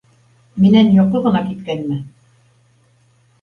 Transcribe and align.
Минән 0.63 0.89
йоҡо 0.95 1.21
ғына 1.27 1.41
киткәнме? 1.51 1.99